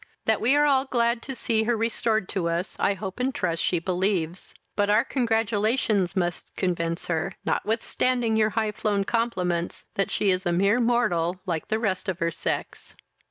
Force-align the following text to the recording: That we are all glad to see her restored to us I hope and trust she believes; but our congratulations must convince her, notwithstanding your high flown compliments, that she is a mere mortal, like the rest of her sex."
That 0.25 0.41
we 0.41 0.55
are 0.55 0.65
all 0.65 0.85
glad 0.85 1.21
to 1.21 1.35
see 1.35 1.65
her 1.65 1.77
restored 1.77 2.27
to 2.29 2.49
us 2.49 2.75
I 2.79 2.95
hope 2.95 3.19
and 3.19 3.35
trust 3.35 3.61
she 3.61 3.77
believes; 3.77 4.55
but 4.75 4.89
our 4.89 5.03
congratulations 5.03 6.15
must 6.15 6.55
convince 6.55 7.05
her, 7.05 7.33
notwithstanding 7.45 8.35
your 8.35 8.49
high 8.49 8.71
flown 8.71 9.03
compliments, 9.03 9.85
that 9.93 10.09
she 10.09 10.31
is 10.31 10.43
a 10.47 10.51
mere 10.51 10.79
mortal, 10.79 11.39
like 11.45 11.67
the 11.67 11.77
rest 11.77 12.09
of 12.09 12.17
her 12.17 12.31
sex." 12.31 12.95